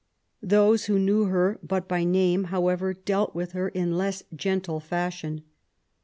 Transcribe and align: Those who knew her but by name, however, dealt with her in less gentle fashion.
Those 0.41 0.85
who 0.85 0.97
knew 0.97 1.25
her 1.25 1.59
but 1.61 1.87
by 1.87 2.03
name, 2.05 2.45
however, 2.45 2.91
dealt 2.91 3.35
with 3.35 3.51
her 3.51 3.69
in 3.69 3.95
less 3.95 4.23
gentle 4.35 4.79
fashion. 4.79 5.43